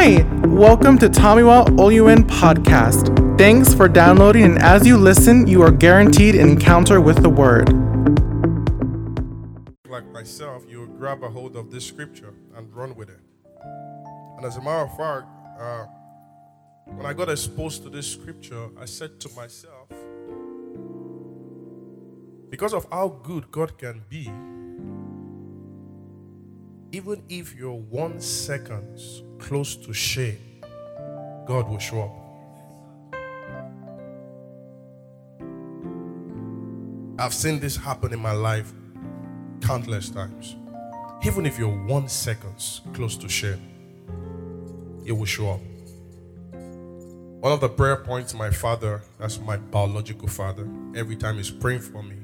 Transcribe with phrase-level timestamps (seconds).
[0.00, 3.36] Hi, welcome to Tomiwa Oluen podcast.
[3.36, 7.68] Thanks for downloading, and as you listen, you are guaranteed an encounter with the Word.
[9.88, 13.18] Like myself, you grab a hold of this scripture and run with it.
[14.36, 15.26] And as a matter of fact,
[15.58, 15.86] uh,
[16.84, 19.88] when I got exposed to this scripture, I said to myself,
[22.50, 24.30] because of how good God can be,
[26.96, 29.00] even if you're one second
[29.38, 30.38] close to shame,
[31.46, 32.14] God will show up.
[37.20, 38.72] I've seen this happen in my life
[39.60, 40.56] countless times.
[41.24, 42.54] Even if you're one second
[42.92, 43.60] close to shame,
[45.04, 45.60] it will show up.
[47.40, 51.80] One of the prayer points my father, that's my biological father, every time he's praying
[51.80, 52.16] for me,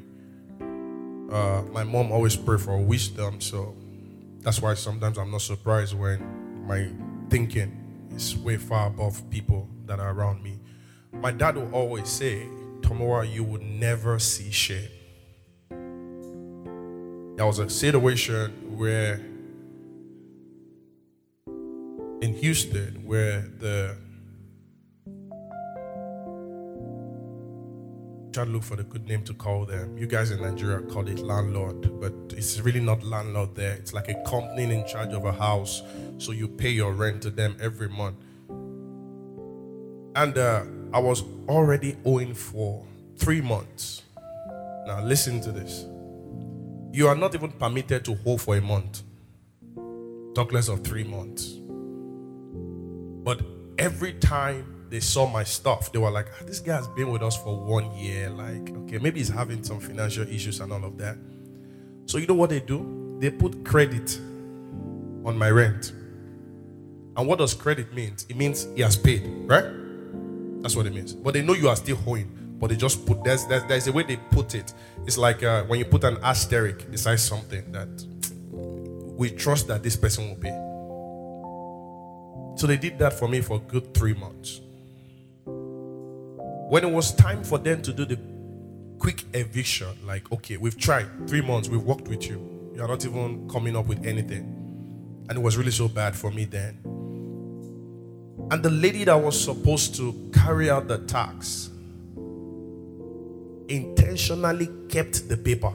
[1.32, 3.74] uh, my mom always pray for wisdom, so
[4.42, 6.88] that's why sometimes I'm not surprised when my
[7.30, 10.58] thinking is way far above people that are around me.
[11.12, 12.46] My dad will always say,
[12.82, 14.88] Tomorrow you will never see shame.
[17.36, 19.20] There was a situation where
[22.20, 23.96] in Houston where the
[28.34, 29.96] trying to look for the good name to call them.
[29.96, 33.74] You guys in Nigeria call it landlord, but it's really not landlord there.
[33.74, 35.82] It's like a company in charge of a house,
[36.18, 38.16] so you pay your rent to them every month.
[40.16, 42.84] And uh, I was already owing for
[43.16, 44.02] three months.
[44.86, 45.86] Now listen to this.
[46.92, 49.02] You are not even permitted to hold for a month.
[50.34, 51.52] Talk less of three months.
[53.22, 53.42] But
[53.78, 57.22] every time they saw my stuff, they were like, ah, this guy has been with
[57.22, 58.30] us for one year.
[58.30, 61.16] Like, okay, maybe he's having some financial issues and all of that.
[62.06, 63.16] So, you know what they do?
[63.20, 64.18] They put credit
[65.24, 65.92] on my rent.
[67.16, 68.16] And what does credit mean?
[68.28, 69.64] It means he has paid, right?
[70.62, 71.12] That's what it means.
[71.12, 72.56] But they know you are still owing.
[72.58, 74.72] But they just put there's there's, there's a way they put it.
[75.06, 77.88] It's like uh, when you put an asterisk beside something that
[79.16, 80.54] we trust that this person will pay.
[82.56, 84.60] So they did that for me for good three months.
[86.74, 88.18] When it was time for them to do the
[88.98, 92.72] quick eviction, like, okay, we've tried three months, we've worked with you.
[92.74, 94.42] You're not even coming up with anything.
[95.28, 96.80] And it was really so bad for me then.
[98.50, 101.70] And the lady that was supposed to carry out the tax
[103.68, 105.72] intentionally kept the paper.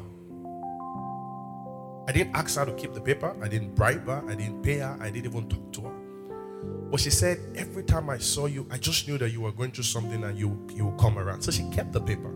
[2.09, 3.33] I didn't ask her to keep the paper.
[3.41, 4.21] I didn't bribe her.
[4.27, 4.97] I didn't pay her.
[4.99, 5.98] I didn't even talk to her.
[6.91, 9.71] But she said, every time I saw you, I just knew that you were going
[9.71, 11.41] through something and you you will come around.
[11.41, 12.33] So she kept the paper.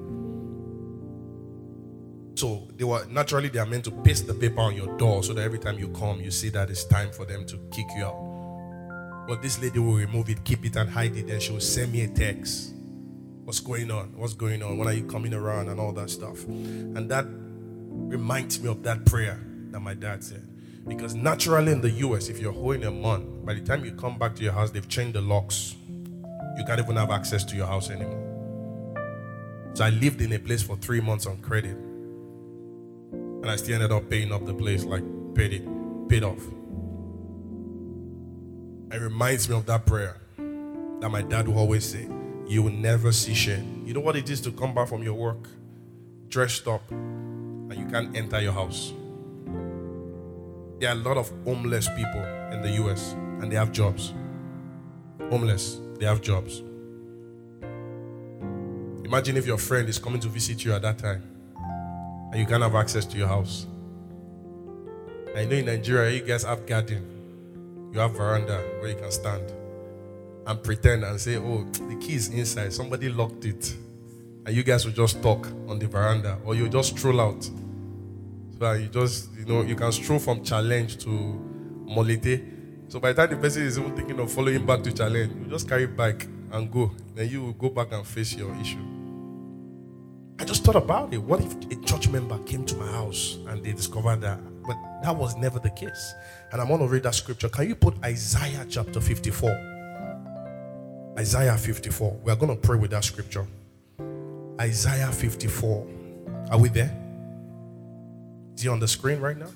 [2.36, 5.34] So they were naturally they are meant to paste the paper on your door so
[5.34, 8.03] that every time you come, you see that it's time for them to kick you
[8.03, 9.25] out.
[9.28, 11.28] But this lady will remove it, keep it, and hide it.
[11.28, 12.74] Then she will send me a text.
[13.46, 14.18] What's going on?
[14.18, 14.78] What's going on?
[14.78, 16.44] When are you coming around and all that stuff?
[16.46, 19.40] And that reminds me of that prayer
[19.72, 20.47] that my dad said.
[20.88, 24.17] Because naturally in the US, if you're holding a month, by the time you come
[24.17, 25.75] back to your house, they've changed the locks.
[26.57, 28.33] You can't even have access to your house anymore.
[29.73, 31.77] So I lived in a place for three months on credit.
[33.11, 35.03] And I still ended up paying up the place, like
[35.35, 35.63] paid it,
[36.09, 36.41] paid off.
[38.91, 42.07] It reminds me of that prayer that my dad would always say,
[42.45, 43.83] You will never see shame.
[43.85, 45.47] You know what it is to come back from your work,
[46.27, 48.94] dressed up, and you can't enter your house.
[50.83, 54.13] There are a lot of homeless people in the US and they have jobs.
[55.29, 56.61] Homeless, they have jobs.
[59.05, 61.23] Imagine if your friend is coming to visit you at that time
[62.33, 63.66] and you can't have access to your house.
[65.33, 69.53] I know in Nigeria, you guys have garden, you have veranda where you can stand
[70.45, 73.73] and pretend and say, Oh, the key is inside, somebody locked it.
[74.45, 77.50] And you guys will just talk on the veranda or you just stroll out.
[78.72, 82.41] You just, you know, you can stroll from challenge to Molete.
[82.88, 85.50] So by the time the person is even thinking of following back to challenge, you
[85.50, 86.92] just carry back and go.
[87.13, 88.80] Then you will go back and face your issue.
[90.39, 91.18] I just thought about it.
[91.18, 94.39] What if a church member came to my house and they discovered that?
[94.63, 96.13] But that was never the case.
[96.51, 97.50] And I want to read that scripture.
[97.50, 99.50] Can you put Isaiah chapter 54?
[101.18, 102.19] Isaiah 54.
[102.24, 103.45] We are going to pray with that scripture.
[104.60, 105.88] Isaiah 54.
[106.51, 107.02] Are we there?
[108.55, 109.50] Is he on the screen right now?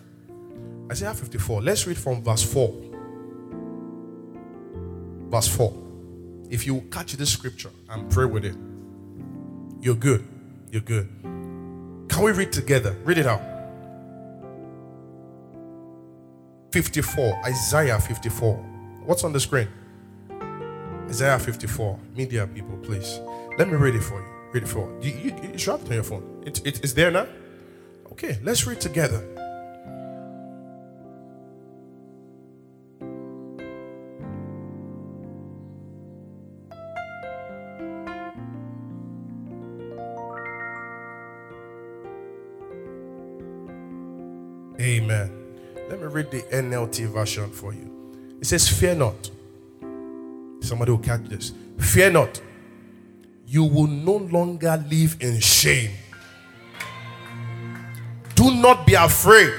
[0.92, 1.62] Isaiah 54.
[1.62, 2.74] Let's read from verse 4.
[5.30, 5.74] Verse 4.
[6.50, 8.56] If you catch this scripture and pray with it,
[9.82, 10.26] you're good.
[10.72, 11.10] You're good.
[11.22, 12.96] Can we read together?
[13.04, 13.42] Read it out.
[16.72, 17.42] 54.
[17.46, 18.56] Isaiah 54.
[19.06, 19.68] What's on the screen?
[21.10, 22.00] Isaiah 54.
[22.16, 23.20] Media people, please.
[23.58, 24.28] Let me read it for you.
[24.54, 25.12] Read it for you.
[25.12, 26.44] You, you, you should have it on your phone.
[26.46, 27.28] It, it, it's there now?
[28.12, 29.24] Okay, let's read together.
[44.80, 45.32] Amen.
[45.90, 48.38] Let me read the NLT version for you.
[48.40, 49.30] It says, Fear not.
[50.62, 51.54] Somebody will catch this.
[51.78, 52.42] Fear not.
[53.46, 55.92] You will no longer live in shame.
[58.62, 59.54] Not be afraid.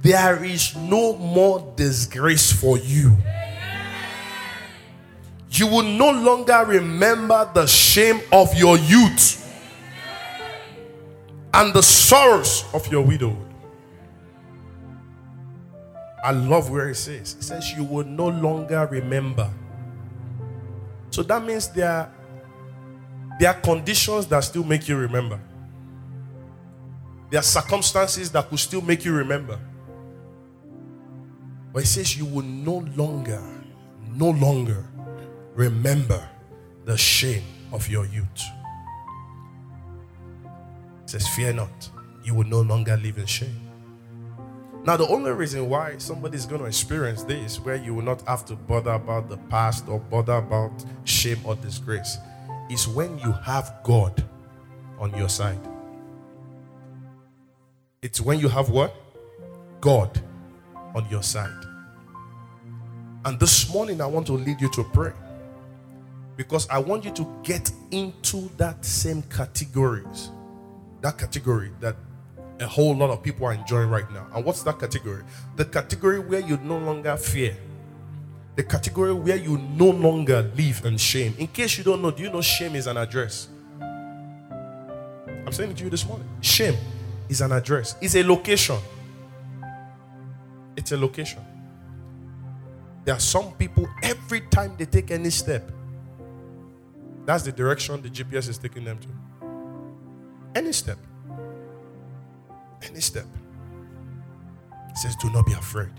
[0.00, 3.16] There is no more disgrace for you.
[5.50, 9.44] You will no longer remember the shame of your youth
[11.52, 13.48] and the sorrows of your widowhood.
[16.22, 17.34] I love where it says.
[17.34, 19.50] It says you will no longer remember.
[21.10, 22.12] So that means there are,
[23.40, 25.40] there are conditions that still make you remember.
[27.30, 29.58] There are circumstances that could still make you remember.
[31.72, 33.42] But it says you will no longer,
[34.14, 34.84] no longer
[35.54, 36.26] remember
[36.84, 38.42] the shame of your youth.
[41.04, 41.90] It says, Fear not,
[42.24, 43.68] you will no longer live in shame.
[44.84, 48.22] Now, the only reason why somebody is going to experience this, where you will not
[48.22, 50.72] have to bother about the past or bother about
[51.04, 52.16] shame or disgrace,
[52.70, 54.24] is when you have God
[54.98, 55.60] on your side.
[58.00, 58.94] It's when you have what?
[59.80, 60.20] God
[60.94, 61.64] on your side.
[63.24, 65.12] And this morning, I want to lead you to pray
[66.36, 70.30] because I want you to get into that same categories.
[71.00, 71.96] That category that
[72.60, 74.28] a whole lot of people are enjoying right now.
[74.32, 75.24] And what's that category?
[75.56, 77.56] The category where you no longer fear.
[78.54, 81.34] The category where you no longer live in shame.
[81.38, 83.48] In case you don't know, do you know shame is an address?
[83.80, 86.28] I'm saying it to you this morning.
[86.40, 86.76] Shame
[87.28, 88.78] is an address, it's a location.
[90.76, 91.42] It's a location.
[93.04, 95.72] There are some people, every time they take any step,
[97.26, 99.08] that's the direction the GPS is taking them to.
[100.54, 100.98] Any step
[102.82, 103.26] any step.
[104.88, 105.92] He says, Do not be afraid.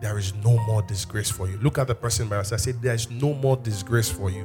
[0.00, 1.58] There is no more disgrace for you.
[1.58, 2.52] Look at the person by us.
[2.52, 4.44] I said, There is no more disgrace for you.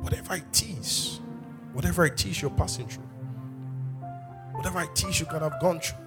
[0.00, 1.11] Whatever it is,
[1.72, 3.04] whatever it is you're passing through,
[4.52, 5.98] whatever it is you could have gone through.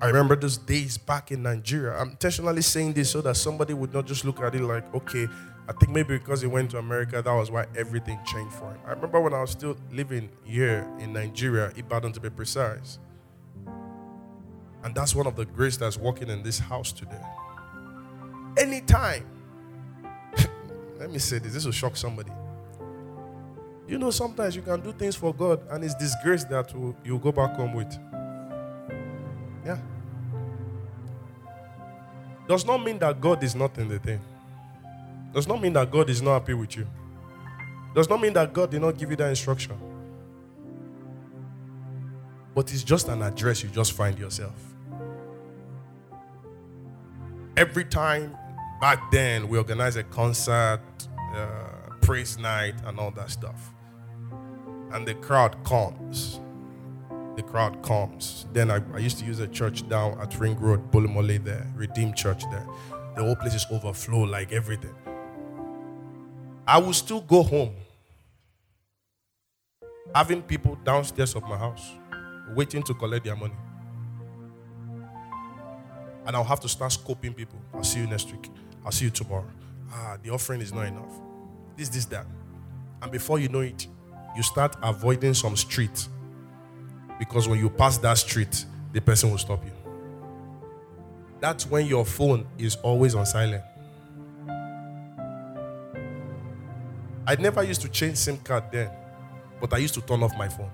[0.00, 1.96] I remember those days back in Nigeria.
[1.98, 5.26] I'm intentionally saying this so that somebody would not just look at it like, okay,
[5.68, 8.78] I think maybe because he went to America, that was why everything changed for him.
[8.86, 12.98] I remember when I was still living here in Nigeria, Ibadan to be precise.
[14.84, 17.22] And that's one of the grace that's working in this house today.
[18.58, 19.26] Anytime,
[20.98, 22.30] let me say this, this will shock somebody.
[23.88, 26.72] You know, sometimes you can do things for God and it's disgrace that
[27.04, 27.96] you go back home with.
[29.64, 29.78] Yeah.
[32.48, 34.20] Does not mean that God is not in the thing.
[35.32, 36.86] Does not mean that God is not happy with you.
[37.94, 39.76] Does not mean that God did not give you that instruction.
[42.54, 44.54] But it's just an address you just find yourself.
[47.56, 48.36] Every time
[48.80, 50.80] back then we organize a concert,
[51.34, 53.72] uh, praise night, and all that stuff.
[54.92, 56.40] And the crowd comes.
[57.36, 58.46] The crowd comes.
[58.52, 62.16] Then I, I used to use a church down at Ring Road, Bolumole there, Redeemed
[62.16, 62.66] Church there.
[63.14, 64.94] The whole place is overflow like everything.
[66.66, 67.74] I will still go home
[70.14, 71.92] having people downstairs of my house
[72.54, 73.54] waiting to collect their money.
[76.26, 77.60] And I'll have to start scoping people.
[77.74, 78.50] I'll see you next week.
[78.84, 79.46] I'll see you tomorrow.
[79.92, 81.20] Ah, the offering is not enough.
[81.76, 82.26] This, this, that.
[83.02, 83.86] And before you know it,
[84.36, 86.08] you start avoiding some street.
[87.18, 89.72] Because when you pass that street, the person will stop you.
[91.40, 93.62] That's when your phone is always on silent.
[97.28, 98.90] I never used to change SIM card then,
[99.60, 100.70] but I used to turn off my phone.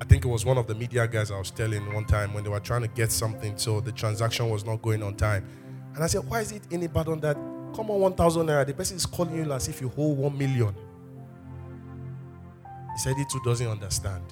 [0.00, 2.44] I think it was one of the media guys I was telling one time when
[2.44, 5.46] they were trying to get something, so the transaction was not going on time.
[5.94, 7.36] And I said, Why is it any bad on that?
[7.74, 8.66] Come on, 1,000 naira.
[8.66, 10.74] The person is calling you as if you hold 1 million.
[12.92, 14.24] He said, He too doesn't understand.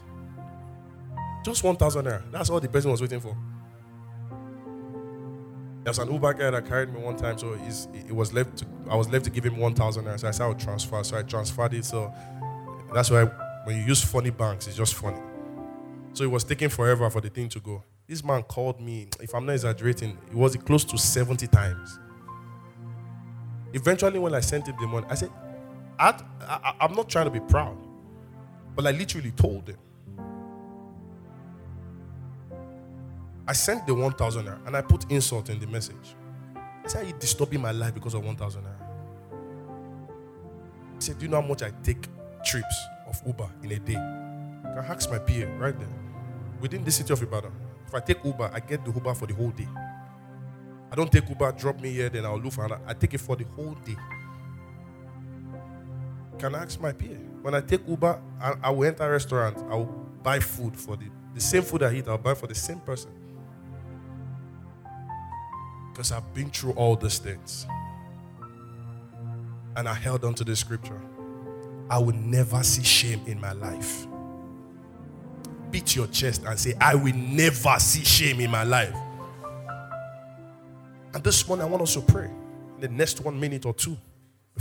[1.45, 2.31] Just 1,000 naira.
[2.31, 3.37] That's all the person was waiting for.
[5.83, 7.55] There was an Uber guy that carried me one time, so
[7.95, 8.59] it was left.
[8.59, 10.21] To, I was left to give him one thousand naira.
[10.21, 11.02] So I said I would transfer.
[11.02, 11.87] So I transferred it.
[11.87, 12.12] So
[12.93, 13.25] that's why
[13.64, 15.21] when you use funny banks, it's just funny.
[16.12, 17.83] So it was taking forever for the thing to go.
[18.07, 21.99] This man called me, if I'm not exaggerating, it was close to 70 times.
[23.73, 25.31] Eventually, when I sent him the money, I said,
[25.99, 27.79] I, I, I'm not trying to be proud,
[28.75, 29.77] but I literally told him.
[33.47, 36.15] I sent the 1,000 naira and I put insult in the message.
[36.55, 38.87] I said, you disturbing my life because of 1,000 naira?
[40.97, 42.07] He said, Do you know how much I take
[42.45, 42.77] trips
[43.09, 43.97] of Uber in a day?
[43.97, 45.89] I can ask my PA right there.
[46.61, 47.53] Within the city of Ibadan.
[47.87, 49.67] If I take Uber, I get the Uber for the whole day.
[50.93, 52.83] I don't take Uber, drop me here, then I'll look for another.
[52.87, 53.97] I take it for the whole day.
[56.41, 57.05] Can ask my PA?
[57.43, 60.97] When I take Uber, I, I will enter a restaurant, I will buy food for
[60.97, 61.05] the,
[61.35, 63.11] the same food I eat, I'll buy for the same person.
[65.93, 67.67] Because I've been through all these things.
[69.77, 70.99] And I held on to the scripture.
[71.91, 74.07] I will never see shame in my life.
[75.71, 78.97] Beat your chest and say, I will never see shame in my life.
[81.13, 82.31] And this morning, I want us to pray
[82.77, 83.99] in the next one minute or two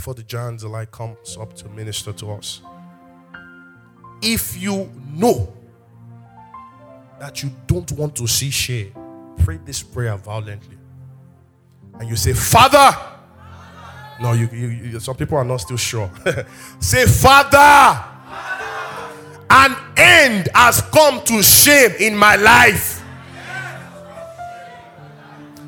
[0.00, 2.62] before the giants light comes up to minister to us.
[4.22, 5.52] If you know
[7.18, 8.94] that you don't want to see shame,
[9.40, 10.78] pray this prayer violently.
[11.98, 12.96] And you say, Father,
[14.22, 16.10] no, you, you, you, some people are not still sure.
[16.80, 18.02] say, Father,
[19.50, 23.04] an end has come to shame in my life.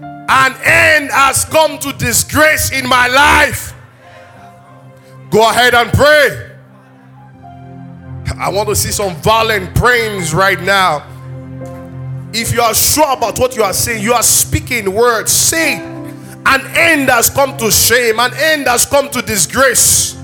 [0.00, 3.74] An end has come to disgrace in my life.
[5.32, 6.50] Go ahead and pray.
[8.38, 11.08] I want to see some violent prayings right now.
[12.34, 15.32] If you are sure about what you are saying, you are speaking words.
[15.32, 20.16] Say, an end has come to shame, an end has come to disgrace,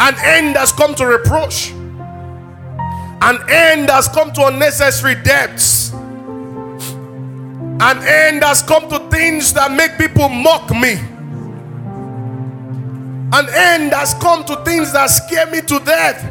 [0.00, 5.92] an end has come to reproach, an end has come to unnecessary debts.
[7.80, 10.96] An end has come to things that make people mock me.
[13.34, 16.22] An end has come to things that scare me to death.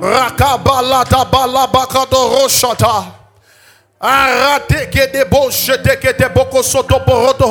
[0.00, 1.30] Rakabalata
[2.10, 3.14] roshata.
[4.68, 4.86] De
[6.12, 7.46] de boko soto boroto.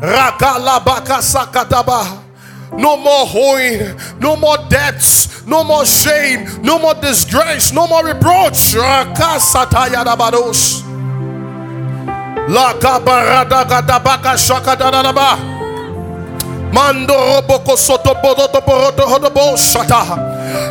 [0.00, 2.24] Rakalabaka sakataba.
[2.72, 8.74] No more hoeing, no more debts, no more shame, no more disgrace, no more reproach.
[14.38, 15.57] Gadabaka.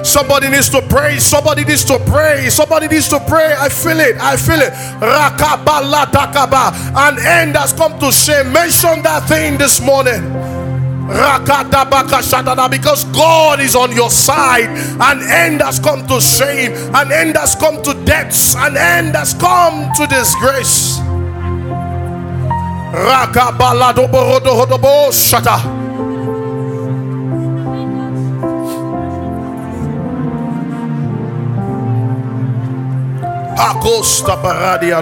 [0.03, 1.19] Somebody needs to pray.
[1.19, 2.49] Somebody needs to pray.
[2.49, 3.53] Somebody needs to pray.
[3.57, 4.17] I feel it.
[4.19, 4.73] I feel it.
[6.95, 8.51] An end has come to shame.
[8.53, 10.21] Mention that thing this morning.
[12.69, 14.69] Because God is on your side.
[14.99, 16.73] An end has come to shame.
[16.95, 18.55] An end has come to debts.
[18.55, 20.99] An end has come to disgrace.
[25.31, 25.76] Shata.
[33.59, 35.01] Acosta paradia.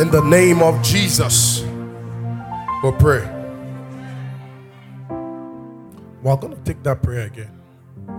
[0.00, 1.62] In the name of Jesus,
[2.82, 3.28] we'll pray.
[6.22, 7.52] We're going to take that prayer again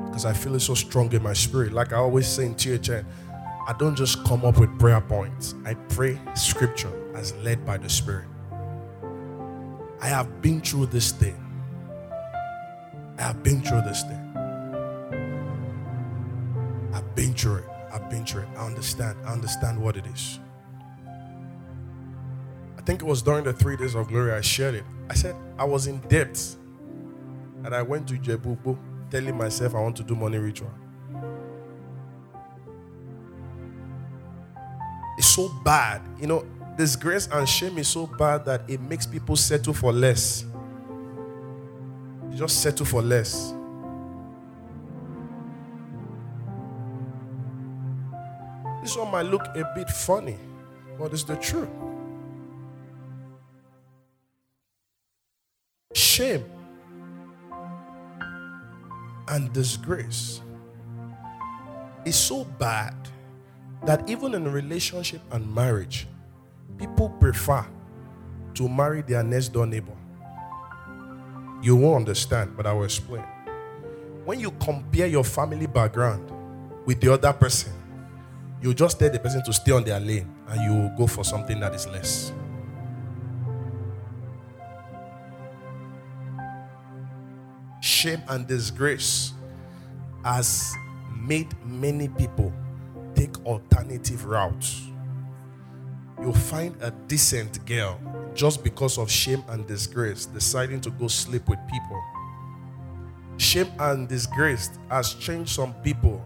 [0.05, 1.73] because I feel it so strong in my spirit.
[1.73, 3.05] Like I always say in THN,
[3.67, 7.89] I don't just come up with prayer points, I pray scripture as led by the
[7.89, 8.27] Spirit.
[9.99, 11.46] I have been through this thing.
[13.27, 14.37] I have been through this thing.
[16.93, 17.65] I've been through it.
[17.91, 18.47] I've been through it.
[18.57, 19.17] I understand.
[19.25, 20.39] I understand what it is
[22.77, 24.85] I think it was during the three days of glory I shared it.
[25.09, 26.41] I said I was in debt.
[27.65, 28.77] And I went to Jebubu
[29.11, 30.71] telling myself I want to do money ritual.
[35.17, 36.01] It's so bad.
[36.17, 36.45] You know,
[36.77, 40.45] disgrace and shame is so bad that it makes people settle for less.
[42.37, 43.51] You just settle for less.
[48.83, 50.37] This one might look a bit funny,
[50.99, 51.67] but it's the truth.
[55.95, 56.45] shame
[59.29, 60.41] and disgrace
[62.05, 62.93] is so bad
[63.83, 66.07] that even in relationship and marriage,
[66.77, 67.65] people prefer
[68.53, 69.97] to marry their next door neighbor.
[71.61, 73.23] You won't understand, but I will explain.
[74.25, 76.31] When you compare your family background
[76.85, 77.73] with the other person,
[78.61, 81.59] you just tell the person to stay on their lane and you go for something
[81.59, 82.31] that is less.
[87.87, 89.33] shame and disgrace
[90.23, 90.75] has
[91.15, 92.53] made many people
[93.15, 94.87] take alternative routes.
[96.19, 97.99] You'll find a decent girl
[98.33, 102.03] just because of shame and disgrace deciding to go sleep with people.
[103.37, 106.25] Shame and disgrace has changed some people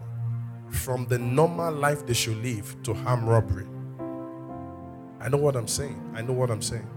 [0.70, 3.66] from the normal life they should live to harm robbery.
[5.20, 6.00] I know what I'm saying.
[6.14, 6.88] I know what I'm saying.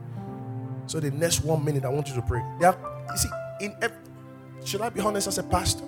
[0.88, 2.42] So the next one minute, I want you to pray.
[2.60, 2.76] There,
[3.12, 3.98] you see, in every,
[4.64, 5.84] should I be honest as a pastor?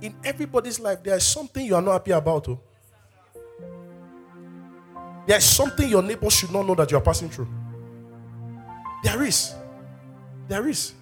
[0.00, 2.48] In everybody's life, there is something you are not happy about.
[2.48, 2.60] Oh.
[5.26, 7.48] There is something your neighbor should not know that you are passing through.
[9.04, 9.54] There is.
[10.48, 10.94] There is.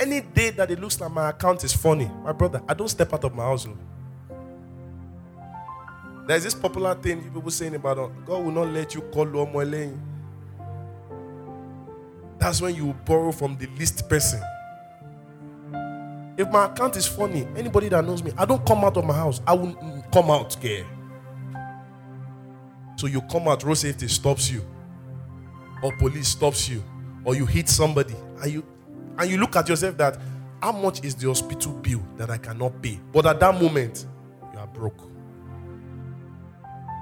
[0.00, 3.12] Any day that it looks like my account is funny, my brother, I don't step
[3.12, 3.66] out of my house.
[6.26, 9.96] There's this popular thing people saying about oh, God will not let you call Lomwele.
[12.38, 14.42] That's when you borrow from the least person.
[16.36, 19.14] If my account is funny, anybody that knows me, I don't come out of my
[19.14, 19.40] house.
[19.46, 20.84] I will mm, come out, care.
[22.96, 24.64] So you come out, road safety stops you,
[25.82, 26.82] or police stops you,
[27.24, 28.64] or you hit somebody, and you
[29.18, 30.18] and you look at yourself that
[30.62, 32.98] how much is the hospital bill that I cannot pay?
[33.12, 34.06] But at that moment,
[34.52, 34.98] you are broke.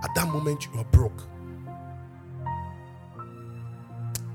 [0.02, 1.22] At that moment, you are broke.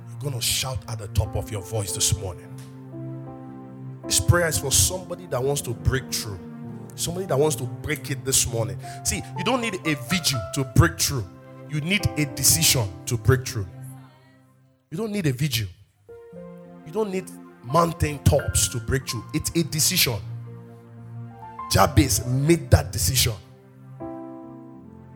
[0.10, 2.48] You're gonna shout at the top of your voice this morning.
[4.06, 6.40] This prayer is for somebody that wants to break through.
[6.96, 8.80] Somebody that wants to break it this morning.
[9.04, 11.26] See, you don't need a vigil to break through.
[11.70, 13.68] You need a decision to break through.
[14.90, 15.68] You don't need a vigil.
[16.86, 17.30] You don't need
[17.64, 19.26] mountain tops to break through.
[19.34, 20.20] It's a decision.
[21.70, 23.34] Jabez made that decision.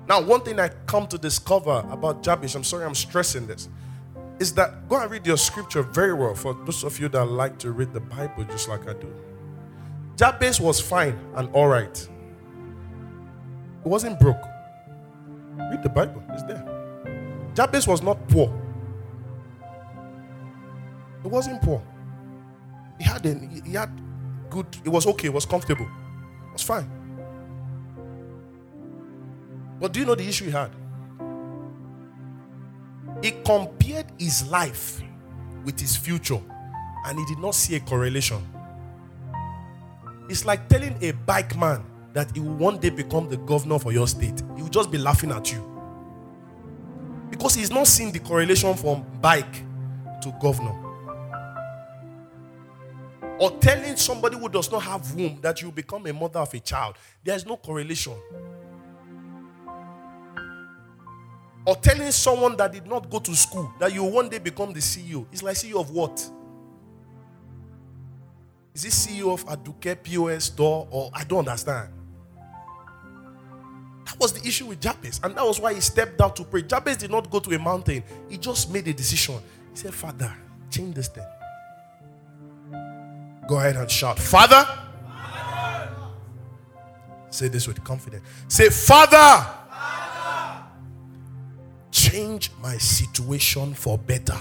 [0.07, 3.69] Now, one thing I come to discover about Jabez, I'm sorry I'm stressing this,
[4.39, 7.57] is that go and read your scripture very well for those of you that like
[7.59, 9.13] to read the Bible just like I do.
[10.17, 11.97] Jabez was fine and all right.
[13.83, 14.50] He wasn't broke.
[15.57, 16.63] Read the Bible, it's there.
[17.53, 18.51] Jabez was not poor.
[21.21, 21.81] He wasn't poor.
[22.97, 23.33] He had a,
[23.65, 23.89] he had
[24.49, 25.85] good, it was okay, it was comfortable.
[25.85, 26.89] It was fine.
[29.79, 30.71] But do you know the issue he had?
[33.21, 35.01] He compared his life
[35.63, 36.41] with his future
[37.05, 38.41] and he did not see a correlation.
[40.29, 41.83] It's like telling a bike man
[42.13, 44.41] that he will one day become the governor for your state.
[44.55, 45.67] He will just be laughing at you.
[47.29, 49.63] Because he's not seeing the correlation from bike
[50.21, 50.75] to governor.
[53.39, 56.59] Or telling somebody who does not have womb that you become a mother of a
[56.59, 56.95] child.
[57.23, 58.13] There is no correlation.
[61.65, 64.79] Or telling someone that did not go to school that you one day become the
[64.79, 65.25] CEO.
[65.31, 66.19] It's like CEO of what?
[68.73, 71.89] Is it CEO of Aduke POS store or I don't understand?
[74.21, 76.61] Was the issue with Jabez, and that was why he stepped out to pray.
[76.61, 79.35] Jabez did not go to a mountain, he just made a decision.
[79.71, 80.31] He said, Father,
[80.69, 81.25] change this thing.
[83.47, 84.63] Go ahead and shout, Father.
[84.63, 85.89] Father.
[87.31, 88.23] Say this with confidence.
[88.47, 89.57] Say, Father
[92.11, 94.37] change my situation for better.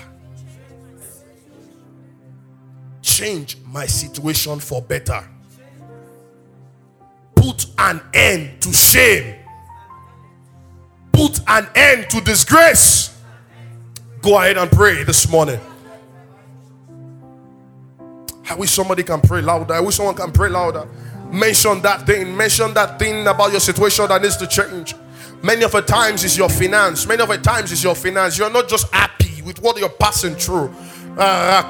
[3.02, 5.22] Change my situation for better.
[7.34, 9.39] Put an end to shame.
[11.20, 13.14] Put an end to disgrace.
[14.22, 15.60] Go ahead and pray this morning.
[18.48, 19.74] I wish somebody can pray louder.
[19.74, 20.88] I wish someone can pray louder.
[21.30, 22.34] Mention that thing.
[22.34, 24.94] Mention that thing about your situation that needs to change.
[25.42, 27.06] Many of the times is your finance.
[27.06, 28.38] Many of the times is your finance.
[28.38, 30.74] You're not just happy with what you're passing through.
[31.18, 31.68] Ah,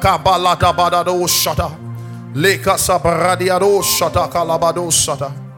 [4.94, 5.49] Shata.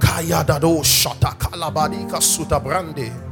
[0.00, 3.30] Kaya dado shata kalabadi kasuta brande.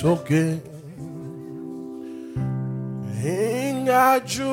[0.00, 0.44] sókè
[3.24, 4.52] ìrìnàjò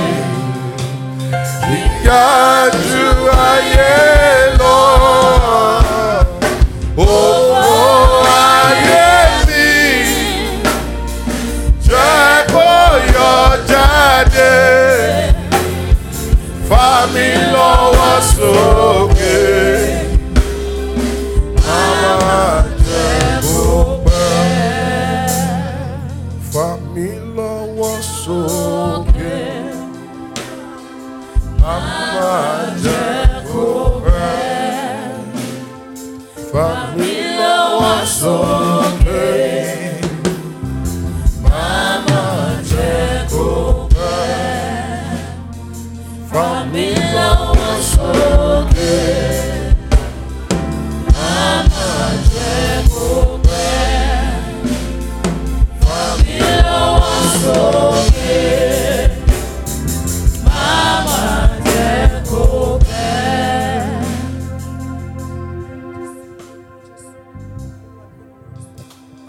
[2.11, 3.05] Ìyá ju
[3.47, 4.20] ayé lọ.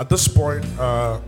[0.03, 1.21] At this point, uh,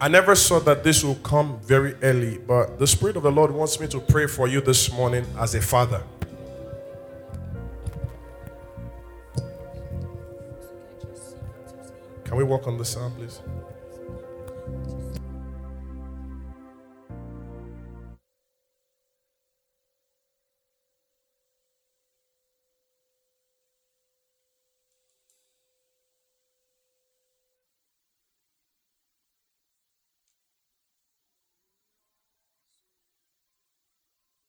[0.00, 3.52] I never saw that this will come very early, but the Spirit of the Lord
[3.52, 6.02] wants me to pray for you this morning as a father.
[12.24, 13.40] Can we walk on the sound, please?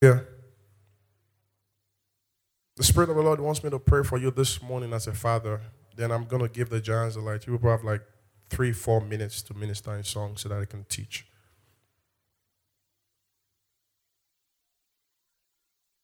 [0.04, 0.20] Yeah.
[2.76, 5.14] The Spirit of the Lord wants me to pray for you this morning as a
[5.14, 5.62] father.
[5.96, 7.46] Then I'm going to give the giants the light.
[7.46, 8.02] You will have like
[8.50, 11.26] three, four minutes to minister in song so that I can teach.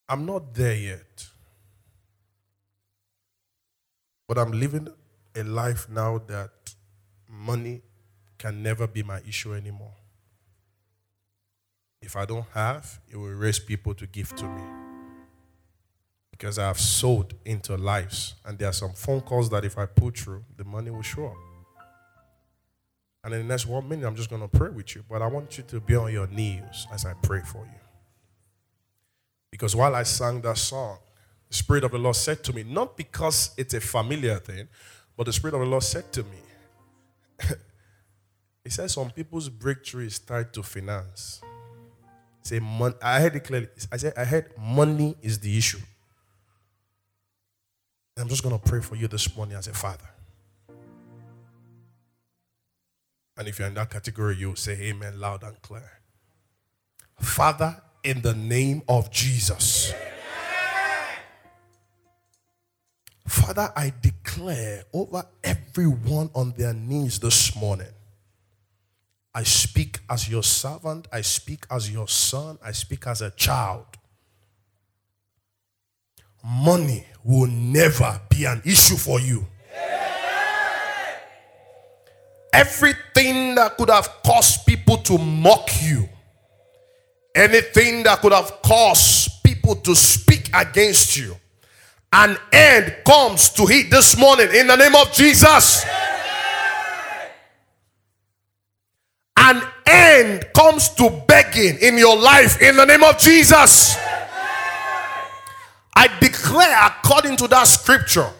[0.08, 1.26] I'm not there yet.
[4.26, 4.88] But I'm living
[5.36, 6.74] a life now that
[7.28, 7.82] money
[8.38, 9.99] can never be my issue anymore.
[12.02, 14.62] If I don't have, it will raise people to give to me.
[16.30, 18.34] Because I have sold into lives.
[18.44, 21.26] And there are some phone calls that if I put through, the money will show
[21.26, 21.36] up.
[23.22, 25.04] And in the next one minute, I'm just going to pray with you.
[25.08, 27.80] But I want you to be on your knees as I pray for you.
[29.50, 30.98] Because while I sang that song,
[31.48, 34.68] the Spirit of the Lord said to me, not because it's a familiar thing,
[35.16, 36.38] but the Spirit of the Lord said to me,
[38.64, 41.40] He said some people's breakthrough is tied to finance.
[42.42, 43.68] Say mon- I heard it clearly.
[43.92, 45.80] I said I heard money is the issue.
[48.16, 50.08] I'm just gonna pray for you this morning as a father.
[53.36, 55.90] And if you're in that category, you'll say amen loud and clear.
[57.18, 59.94] Father, in the name of Jesus.
[63.26, 67.86] Father, I declare over everyone on their knees this morning.
[69.34, 73.86] I speak as your servant, I speak as your son, I speak as a child.
[76.42, 79.46] Money will never be an issue for you.
[82.52, 86.08] Everything that could have caused people to mock you,
[87.34, 91.36] anything that could have caused people to speak against you,
[92.12, 95.84] an end comes to it this morning in the name of Jesus.
[99.36, 103.96] An end comes to begging in your life in the name of Jesus.
[105.94, 108.30] I declare, according to that scripture,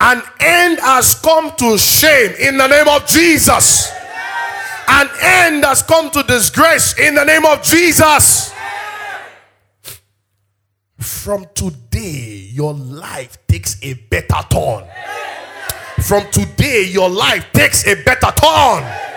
[0.00, 3.92] an end has come to shame in the name of Jesus.
[4.88, 8.52] An end has come to disgrace in the name of Jesus.
[10.98, 14.84] From today, your life takes a better turn.
[16.02, 19.10] From today, your life takes a better turn.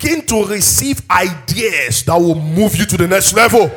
[0.00, 3.70] Begin to receive ideas that will move you to the next level.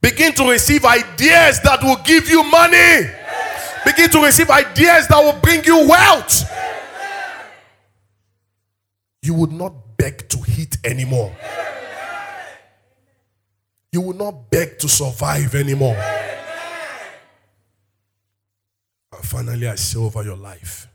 [0.00, 3.10] Begin to receive ideas that will give you money.
[3.84, 6.50] Begin to receive ideas that will bring you wealth.
[9.22, 11.36] You would not beg to eat anymore.
[13.92, 15.96] You will not beg to survive anymore.
[19.12, 20.88] And finally, I say over your life,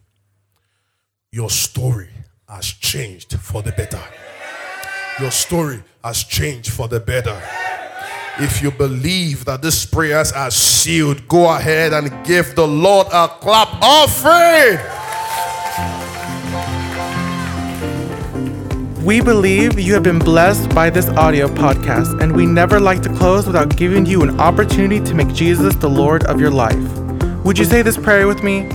[1.31, 2.09] your story
[2.47, 4.01] has changed for the better.
[5.19, 7.41] Your story has changed for the better.
[8.37, 13.27] If you believe that this prayers are sealed, go ahead and give the Lord a
[13.27, 14.77] clap offering.
[19.03, 23.09] We believe you have been blessed by this audio podcast, and we never like to
[23.15, 26.99] close without giving you an opportunity to make Jesus the Lord of your life.
[27.43, 28.69] Would you say this prayer with me?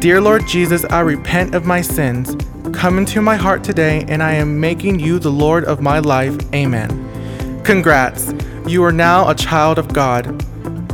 [0.00, 2.36] Dear Lord Jesus, I repent of my sins.
[2.74, 6.36] Come into my heart today, and I am making you the Lord of my life.
[6.52, 7.62] Amen.
[7.64, 8.34] Congrats,
[8.66, 10.44] you are now a child of God.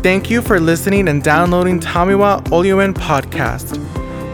[0.03, 3.77] Thank you for listening and downloading Tomiwa Oluen podcast.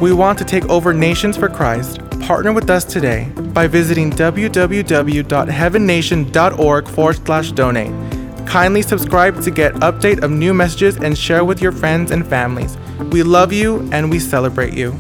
[0.01, 2.01] We want to take over nations for Christ.
[2.21, 8.47] Partner with us today by visiting www.heavennation.org forward slash donate.
[8.47, 12.77] Kindly subscribe to get update of new messages and share with your friends and families.
[13.11, 14.93] We love you and we celebrate you.